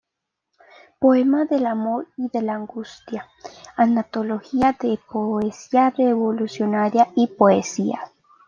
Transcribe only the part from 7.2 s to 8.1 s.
"Poesía".